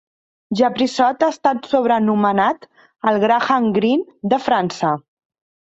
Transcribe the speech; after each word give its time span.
Japrisot 0.61 1.25
ha 1.25 1.29
estat 1.33 1.69
sobrenomenat 1.73 2.67
"el 3.13 3.23
Graham 3.27 3.73
Greene 3.79 4.35
de 4.35 4.45
França". 4.49 4.97